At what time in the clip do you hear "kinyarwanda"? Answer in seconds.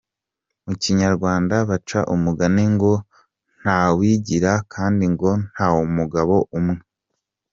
0.81-1.55